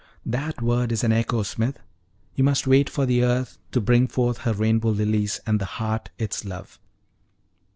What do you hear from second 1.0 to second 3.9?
an echo, Smith. You must wait for the earth to